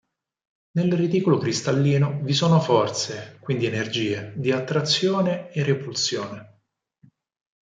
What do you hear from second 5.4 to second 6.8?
e repulsione.